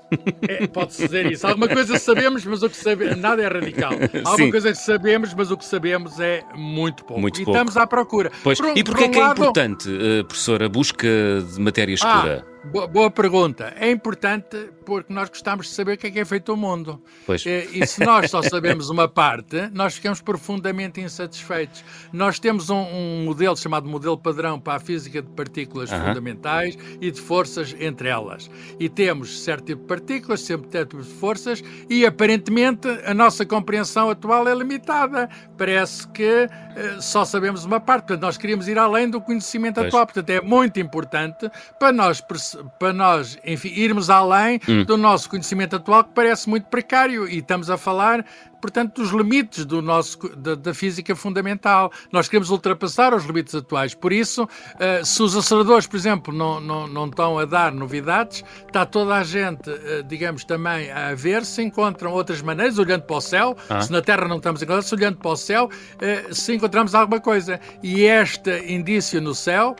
É, 0.48 0.66
Pode-se 0.66 1.04
dizer 1.04 1.30
isso. 1.30 1.46
Alguma 1.46 1.68
coisa 1.68 1.98
sabemos, 1.98 2.44
mas 2.44 2.62
o 2.62 2.70
que 2.70 2.76
sabemos. 2.76 3.16
Nada 3.16 3.42
é 3.42 3.48
radical. 3.48 3.92
Alguma 3.92 4.36
Sim. 4.36 4.50
coisa 4.50 4.74
sabemos, 4.74 5.34
mas 5.34 5.50
o 5.50 5.56
que 5.56 5.64
sabemos 5.64 6.18
é 6.18 6.42
muito 6.54 7.04
pouco. 7.04 7.20
Muito 7.20 7.40
e 7.40 7.44
pouco. 7.44 7.56
estamos 7.56 7.76
à 7.76 7.86
procura. 7.86 8.30
Pois. 8.42 8.58
Por, 8.58 8.76
e 8.76 8.84
porquê 8.84 9.04
por 9.04 9.08
um 9.08 9.10
é 9.10 9.12
que 9.12 9.18
é 9.18 9.22
lado... 9.22 9.38
importante, 9.40 9.88
uh, 9.88 10.24
professor, 10.24 10.62
a 10.62 10.68
busca 10.68 11.08
de 11.08 11.60
matéria 11.60 11.94
escura? 11.94 12.44
Ah, 12.46 12.49
Boa, 12.64 12.86
boa, 12.86 13.10
pergunta. 13.10 13.72
É 13.76 13.90
importante 13.90 14.68
porque 14.84 15.12
nós 15.12 15.30
gostamos 15.30 15.68
de 15.68 15.72
saber 15.72 15.94
o 15.94 15.96
que 15.96 16.08
é 16.08 16.10
que 16.10 16.20
é 16.20 16.24
feito 16.26 16.52
o 16.52 16.56
mundo. 16.56 17.00
Pois. 17.24 17.44
E, 17.46 17.68
e 17.72 17.86
se 17.86 18.04
nós 18.04 18.30
só 18.30 18.42
sabemos 18.42 18.90
uma 18.90 19.08
parte, 19.08 19.70
nós 19.72 19.94
ficamos 19.94 20.20
profundamente 20.20 21.00
insatisfeitos. 21.00 21.82
Nós 22.12 22.38
temos 22.38 22.68
um, 22.68 22.76
um 22.76 23.24
modelo 23.24 23.56
chamado 23.56 23.88
modelo 23.88 24.18
padrão 24.18 24.60
para 24.60 24.74
a 24.74 24.80
física 24.80 25.22
de 25.22 25.28
partículas 25.30 25.90
uh 25.90 25.94
-huh. 25.94 26.08
fundamentais 26.08 26.76
e 27.00 27.10
de 27.10 27.18
forças 27.18 27.74
entre 27.80 28.08
elas. 28.08 28.50
E 28.78 28.90
temos 28.90 29.42
certo 29.42 29.64
tipo 29.66 29.80
de 29.80 29.88
partículas, 29.88 30.42
certo 30.42 30.68
tipo 30.68 31.02
de 31.02 31.08
forças, 31.08 31.64
e 31.88 32.04
aparentemente 32.04 32.88
a 33.06 33.14
nossa 33.14 33.46
compreensão 33.46 34.10
atual 34.10 34.46
é 34.46 34.54
limitada. 34.54 35.30
Parece 35.56 36.06
que 36.08 36.44
uh, 36.44 37.00
só 37.00 37.24
sabemos 37.24 37.64
uma 37.64 37.80
parte. 37.80 38.08
Portanto, 38.08 38.22
nós 38.22 38.36
queríamos 38.36 38.68
ir 38.68 38.78
além 38.78 39.08
do 39.08 39.20
conhecimento 39.20 39.76
pois. 39.76 39.86
atual. 39.86 40.04
Portanto, 40.04 40.28
é 40.28 40.42
muito 40.42 40.78
importante 40.78 41.50
para 41.78 41.90
nós 41.92 42.20
percebermos 42.20 42.49
para 42.78 42.92
nós, 42.92 43.38
enfim, 43.44 43.68
irmos 43.68 44.10
além 44.10 44.60
hum. 44.68 44.84
do 44.84 44.96
nosso 44.96 45.28
conhecimento 45.28 45.76
atual, 45.76 46.04
que 46.04 46.10
parece 46.14 46.48
muito 46.48 46.66
precário, 46.66 47.28
e 47.28 47.38
estamos 47.38 47.70
a 47.70 47.76
falar, 47.76 48.24
portanto, 48.60 49.00
dos 49.00 49.10
limites 49.10 49.64
do 49.64 49.80
nosso, 49.80 50.18
da, 50.36 50.54
da 50.54 50.74
física 50.74 51.16
fundamental. 51.16 51.90
Nós 52.12 52.28
queremos 52.28 52.50
ultrapassar 52.50 53.14
os 53.14 53.24
limites 53.24 53.54
atuais. 53.54 53.94
Por 53.94 54.12
isso, 54.12 54.44
uh, 54.44 55.04
se 55.04 55.22
os 55.22 55.36
aceleradores, 55.36 55.86
por 55.86 55.96
exemplo, 55.96 56.32
não, 56.32 56.60
não, 56.60 56.86
não 56.86 57.06
estão 57.06 57.38
a 57.38 57.44
dar 57.44 57.72
novidades, 57.72 58.44
está 58.66 58.84
toda 58.84 59.14
a 59.14 59.24
gente, 59.24 59.70
uh, 59.70 60.02
digamos, 60.06 60.44
também 60.44 60.90
a 60.90 61.14
ver 61.14 61.44
se 61.44 61.62
encontram 61.62 62.12
outras 62.12 62.42
maneiras, 62.42 62.78
olhando 62.78 63.02
para 63.02 63.16
o 63.16 63.20
céu, 63.20 63.56
ah. 63.68 63.80
se 63.80 63.90
na 63.90 64.02
Terra 64.02 64.28
não 64.28 64.36
estamos 64.36 64.62
encontrando, 64.62 64.86
se 64.86 64.94
olhando 64.94 65.18
para 65.18 65.30
o 65.30 65.36
céu, 65.36 65.68
uh, 65.68 66.34
se 66.34 66.54
encontramos 66.54 66.94
alguma 66.94 67.20
coisa. 67.20 67.58
E 67.82 68.02
este 68.02 68.50
indício 68.72 69.20
no 69.20 69.34
céu 69.34 69.74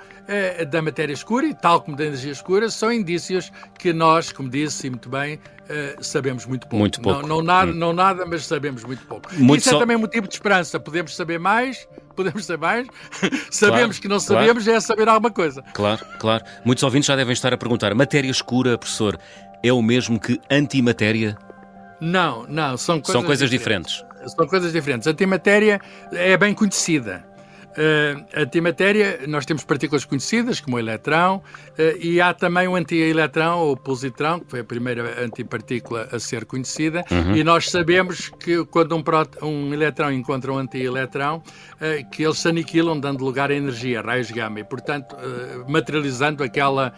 da 0.70 0.80
matéria 0.80 1.12
escura 1.12 1.44
e 1.44 1.52
tal 1.52 1.80
como 1.80 1.96
da 1.96 2.04
energia 2.04 2.30
escura 2.30 2.70
são 2.70 2.92
indícios 2.92 3.50
que 3.76 3.92
nós, 3.92 4.30
como 4.30 4.48
disse 4.48 4.88
muito 4.88 5.08
bem, 5.08 5.40
eh, 5.72 5.96
sabemos 6.00 6.44
muito 6.46 6.66
pouco. 6.66 6.76
Muito 6.76 7.00
pouco. 7.00 7.22
Não, 7.22 7.36
não, 7.36 7.42
nada, 7.42 7.70
hum. 7.70 7.74
não 7.74 7.92
nada, 7.92 8.26
mas 8.26 8.44
sabemos 8.44 8.82
muito 8.82 9.06
pouco. 9.06 9.32
Muito 9.36 9.60
Isso 9.60 9.68
é 9.68 9.72
só... 9.72 9.76
é 9.76 9.80
também 9.80 9.96
motivo 9.96 10.26
de 10.26 10.34
esperança. 10.34 10.80
Podemos 10.80 11.14
saber 11.14 11.38
mais, 11.38 11.86
podemos 12.16 12.44
saber 12.44 12.60
mais. 12.60 12.88
sabemos 13.52 13.78
claro, 13.78 14.00
que 14.00 14.08
não 14.08 14.18
sabemos 14.18 14.64
claro. 14.64 14.76
é 14.76 14.80
saber 14.80 15.08
alguma 15.08 15.30
coisa. 15.30 15.62
Claro, 15.72 16.04
claro. 16.18 16.44
Muitos 16.64 16.82
ouvintes 16.82 17.06
já 17.06 17.14
devem 17.14 17.32
estar 17.32 17.54
a 17.54 17.56
perguntar: 17.56 17.94
matéria 17.94 18.28
escura, 18.28 18.76
professor, 18.76 19.16
é 19.62 19.72
o 19.72 19.80
mesmo 19.80 20.18
que 20.18 20.40
antimatéria? 20.50 21.38
Não, 22.00 22.44
não, 22.48 22.76
são 22.76 22.96
coisas, 22.96 23.12
são 23.12 23.22
coisas 23.22 23.48
diferentes. 23.48 23.92
diferentes. 23.92 24.34
São 24.34 24.48
coisas 24.48 24.72
diferentes. 24.72 25.06
A 25.06 25.12
antimatéria 25.12 25.80
é 26.12 26.36
bem 26.36 26.52
conhecida. 26.52 27.24
Uh, 27.70 28.26
antimatéria, 28.34 29.20
nós 29.28 29.46
temos 29.46 29.62
partículas 29.62 30.04
conhecidas, 30.04 30.60
como 30.60 30.76
o 30.76 30.78
eletrão, 30.80 31.36
uh, 31.36 31.98
e 32.00 32.20
há 32.20 32.34
também 32.34 32.66
o 32.66 32.74
anti-eletrão, 32.74 33.60
ou 33.60 33.76
positrão, 33.76 34.40
que 34.40 34.50
foi 34.50 34.60
a 34.60 34.64
primeira 34.64 35.24
antipartícula 35.24 36.08
a 36.10 36.18
ser 36.18 36.44
conhecida, 36.44 37.04
uhum. 37.08 37.36
e 37.36 37.44
nós 37.44 37.70
sabemos 37.70 38.28
que 38.28 38.64
quando 38.64 38.96
um, 38.96 39.02
um 39.46 39.72
eletrão 39.72 40.12
encontra 40.12 40.52
um 40.52 40.58
anti-eletrão, 40.58 41.36
uh, 41.36 42.10
que 42.10 42.24
eles 42.24 42.38
se 42.38 42.48
aniquilam, 42.48 42.98
dando 42.98 43.24
lugar 43.24 43.52
à 43.52 43.54
energia, 43.54 44.00
raios 44.00 44.32
gama, 44.32 44.58
e, 44.58 44.64
portanto, 44.64 45.16
materializando 45.68 46.42
aquela, 46.42 46.92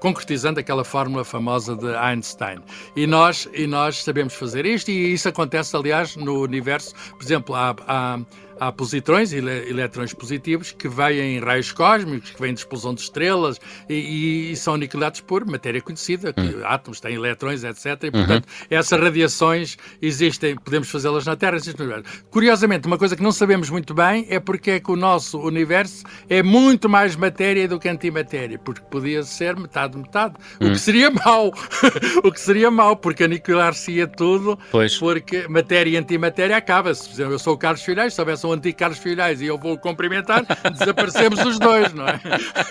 concretizando 0.00 0.60
aquela 0.60 0.84
fórmula 0.84 1.24
famosa 1.24 1.74
de 1.76 1.94
Einstein. 1.94 2.58
E 2.94 3.06
nós, 3.06 3.48
e 3.54 3.66
nós 3.66 4.02
sabemos 4.02 4.34
fazer 4.34 4.66
isto, 4.66 4.90
e 4.90 5.12
isso 5.12 5.28
acontece, 5.28 5.74
aliás, 5.76 6.16
no 6.16 6.40
universo, 6.40 6.94
por 7.16 7.22
exemplo, 7.22 7.54
há, 7.54 7.74
há 7.86 8.18
há 8.60 8.70
positrões, 8.70 9.32
eletrões 9.32 10.12
positivos, 10.12 10.70
que 10.70 10.86
vêm 10.86 11.36
em 11.36 11.40
raios 11.40 11.72
cósmicos, 11.72 12.30
que 12.30 12.40
vêm 12.40 12.52
de 12.52 12.60
explosão 12.60 12.94
de 12.94 13.00
estrelas 13.00 13.58
e, 13.88 14.52
e 14.52 14.56
são 14.56 14.74
aniquilados 14.74 15.20
por 15.22 15.46
matéria 15.46 15.80
conhecida, 15.80 16.32
que 16.32 16.40
hum. 16.40 16.60
átomos 16.64 17.00
têm 17.00 17.14
eletrões, 17.14 17.64
etc. 17.64 17.86
E, 17.86 18.06
uhum. 18.06 18.12
portanto, 18.12 18.44
uhum. 18.44 18.66
essas 18.68 19.00
radiações 19.00 19.78
existem, 20.02 20.56
podemos 20.56 20.90
fazê-las 20.90 21.24
na 21.24 21.34
Terra, 21.34 21.56
existem 21.56 21.86
no 21.86 21.92
universo. 21.92 22.24
Curiosamente, 22.30 22.86
uma 22.86 22.98
coisa 22.98 23.16
que 23.16 23.22
não 23.22 23.32
sabemos 23.32 23.70
muito 23.70 23.94
bem 23.94 24.26
é 24.28 24.38
porque 24.38 24.72
é 24.72 24.80
que 24.80 24.90
o 24.90 24.96
nosso 24.96 25.38
universo 25.40 26.04
é 26.28 26.42
muito 26.42 26.88
mais 26.88 27.16
matéria 27.16 27.66
do 27.66 27.78
que 27.78 27.88
antimatéria, 27.88 28.58
porque 28.58 28.82
podia 28.90 29.22
ser 29.22 29.56
metade 29.56 29.96
metade, 29.96 30.34
o 30.56 30.58
que 30.58 30.70
hum. 30.70 30.74
seria 30.74 31.10
mau, 31.10 31.52
o 32.22 32.30
que 32.30 32.40
seria 32.40 32.70
mau, 32.70 32.96
porque 32.96 33.24
aniquilar-se-ia 33.24 34.06
tudo, 34.06 34.58
pois. 34.70 34.98
porque 34.98 35.48
matéria 35.48 35.90
e 35.90 35.96
antimatéria 35.96 36.56
acaba-se. 36.56 37.20
Eu 37.20 37.38
sou 37.38 37.54
o 37.54 37.58
Carlos 37.58 37.82
Filhais, 37.82 38.12
se 38.12 38.20
houvesse 38.20 38.46
um 38.46 38.49
antigo 38.52 38.78
Carlos 38.78 38.98
Filhais 38.98 39.40
e 39.40 39.46
eu 39.46 39.58
vou 39.58 39.78
cumprimentar, 39.78 40.44
desaparecemos 40.72 41.40
os 41.44 41.58
dois, 41.58 41.92
não 41.92 42.06
é? 42.08 42.20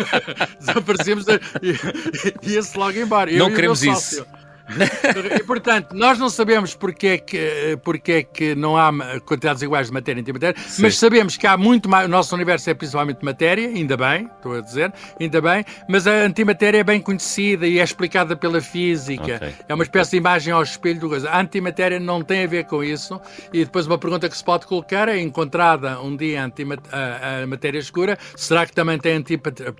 desaparecemos 0.59 1.25
e 1.61 2.51
ia-se 2.51 2.77
logo 2.77 2.97
embora. 2.97 3.31
Não 3.31 3.53
queremos 3.53 3.83
isso. 3.83 4.25
e, 5.39 5.43
portanto, 5.43 5.93
nós 5.93 6.17
não 6.19 6.29
sabemos 6.29 6.75
porque 6.75 7.07
é 7.07 7.17
que, 7.17 7.77
porque 7.83 8.11
é 8.11 8.23
que 8.23 8.55
não 8.55 8.77
há 8.77 8.91
quantidades 9.25 9.61
iguais 9.61 9.87
de 9.87 9.93
matéria 9.93 10.19
e 10.19 10.21
antimatéria, 10.21 10.61
Sim. 10.61 10.81
mas 10.83 10.97
sabemos 10.97 11.37
que 11.37 11.47
há 11.47 11.57
muito 11.57 11.89
mais. 11.89 12.05
O 12.05 12.09
nosso 12.09 12.35
universo 12.35 12.69
é 12.69 12.73
principalmente 12.73 13.23
matéria, 13.23 13.67
ainda 13.67 13.97
bem, 13.97 14.29
estou 14.37 14.55
a 14.55 14.61
dizer, 14.61 14.93
ainda 15.19 15.41
bem, 15.41 15.65
mas 15.87 16.07
a 16.07 16.11
antimatéria 16.11 16.79
é 16.79 16.83
bem 16.83 16.99
conhecida 16.99 17.67
e 17.67 17.79
é 17.79 17.83
explicada 17.83 18.35
pela 18.35 18.61
física. 18.61 19.35
Okay. 19.35 19.53
É 19.67 19.73
uma 19.73 19.83
espécie 19.83 20.11
de 20.11 20.17
imagem 20.17 20.53
ao 20.53 20.63
espelho 20.63 20.99
do 20.99 21.09
coisa. 21.09 21.29
A 21.29 21.39
antimatéria 21.39 21.99
não 21.99 22.21
tem 22.21 22.43
a 22.43 22.47
ver 22.47 22.65
com 22.65 22.83
isso. 22.83 23.19
E 23.51 23.65
depois 23.65 23.87
uma 23.87 23.97
pergunta 23.97 24.29
que 24.29 24.37
se 24.37 24.43
pode 24.43 24.65
colocar 24.65 25.07
é: 25.07 25.19
encontrada 25.19 25.99
um 26.01 26.15
dia 26.15 26.43
a, 26.91 27.43
a 27.43 27.47
matéria 27.47 27.79
escura, 27.79 28.17
será 28.35 28.65
que 28.65 28.73
também 28.73 28.97
tem 28.97 29.23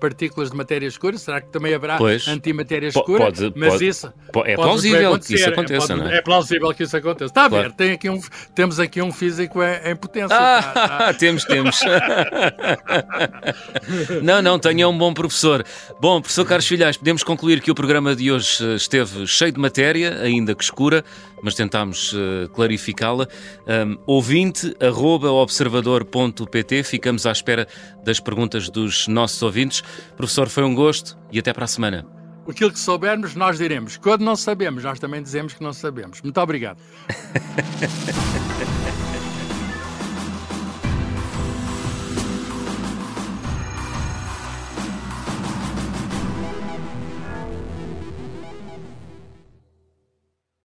partículas 0.00 0.50
de 0.50 0.56
matéria 0.56 0.86
escura? 0.86 1.16
Será 1.16 1.40
que 1.40 1.48
também 1.48 1.74
haverá 1.74 1.96
pois. 1.96 2.26
antimatéria 2.28 2.88
escura? 2.88 3.24
Pode, 3.24 3.52
mas 3.56 3.72
pode, 3.74 3.86
isso. 3.86 4.12
é 4.44 4.56
pode 4.56 4.79
plausível 4.80 5.18
que 5.18 5.34
isso 5.34 5.48
aconteça, 5.48 5.92
é, 5.92 5.96
não 5.96 6.08
é? 6.08 6.16
É 6.16 6.22
plausível 6.22 6.74
que 6.74 6.82
isso 6.82 6.96
aconteça. 6.96 7.26
Está 7.26 7.44
a 7.44 7.48
claro. 7.48 7.68
ver, 7.68 7.74
tem 7.74 7.92
aqui 7.92 8.10
um, 8.10 8.20
temos 8.54 8.80
aqui 8.80 9.02
um 9.02 9.12
físico 9.12 9.60
em, 9.62 9.96
potência. 9.96 10.36
Ah, 10.36 10.62
tá, 10.62 10.88
tá. 10.88 11.14
temos, 11.18 11.44
temos. 11.44 11.80
não, 14.22 14.42
não, 14.42 14.58
tenha 14.58 14.88
um 14.88 14.96
bom 14.96 15.12
professor. 15.12 15.64
Bom, 16.00 16.20
professor 16.20 16.44
Carlos 16.44 16.66
Filhais, 16.66 16.96
podemos 16.96 17.22
concluir 17.22 17.60
que 17.60 17.70
o 17.70 17.74
programa 17.74 18.14
de 18.14 18.30
hoje 18.30 18.64
eh, 18.64 18.74
esteve 18.74 19.26
cheio 19.26 19.52
de 19.52 19.60
matéria, 19.60 20.20
ainda 20.20 20.54
que 20.54 20.64
escura, 20.64 21.04
mas 21.42 21.54
tentámos 21.54 22.12
uh, 22.12 22.48
clarificá-la. 22.54 23.26
Um, 23.66 23.98
ouvinte, 24.06 24.74
arroba 24.80 25.30
observador.pt, 25.30 26.82
ficamos 26.82 27.26
à 27.26 27.32
espera 27.32 27.66
das 28.04 28.20
perguntas 28.20 28.68
dos 28.68 29.08
nossos 29.08 29.42
ouvintes. 29.42 29.82
Professor, 30.16 30.48
foi 30.48 30.64
um 30.64 30.74
gosto 30.74 31.16
e 31.32 31.38
até 31.38 31.52
para 31.52 31.64
a 31.64 31.68
semana. 31.68 32.19
Aquilo 32.48 32.72
que 32.72 32.78
soubermos, 32.78 33.34
nós 33.34 33.58
diremos. 33.58 33.96
Quando 33.96 34.22
não 34.22 34.34
sabemos, 34.34 34.82
nós 34.82 34.98
também 34.98 35.22
dizemos 35.22 35.54
que 35.54 35.62
não 35.62 35.72
sabemos. 35.72 36.20
Muito 36.22 36.40
obrigado. 36.40 36.78